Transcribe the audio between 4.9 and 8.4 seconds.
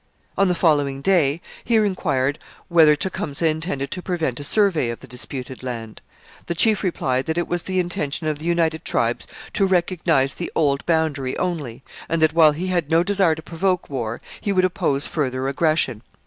the disputed land. The chief replied that it was the intention of